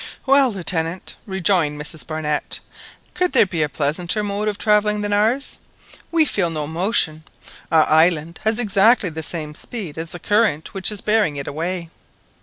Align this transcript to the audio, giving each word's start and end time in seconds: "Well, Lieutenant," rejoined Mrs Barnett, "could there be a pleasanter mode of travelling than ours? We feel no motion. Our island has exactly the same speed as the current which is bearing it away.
"Well, 0.25 0.51
Lieutenant," 0.51 1.15
rejoined 1.27 1.79
Mrs 1.79 2.07
Barnett, 2.07 2.59
"could 3.13 3.33
there 3.33 3.45
be 3.45 3.61
a 3.61 3.69
pleasanter 3.69 4.23
mode 4.23 4.47
of 4.47 4.57
travelling 4.57 5.01
than 5.01 5.13
ours? 5.13 5.59
We 6.11 6.25
feel 6.25 6.49
no 6.49 6.65
motion. 6.65 7.23
Our 7.71 7.87
island 7.87 8.39
has 8.43 8.57
exactly 8.57 9.09
the 9.09 9.21
same 9.21 9.53
speed 9.53 9.99
as 9.99 10.11
the 10.13 10.19
current 10.19 10.73
which 10.73 10.91
is 10.91 11.01
bearing 11.01 11.35
it 11.35 11.45
away. 11.45 11.91